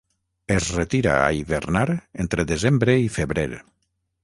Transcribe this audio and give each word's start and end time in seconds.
Es 0.53 0.69
retira 0.77 1.11
a 1.25 1.27
hivernar 1.41 1.85
entre 2.25 2.47
desembre 2.55 2.99
i 3.05 3.15
febrer. 3.21 3.49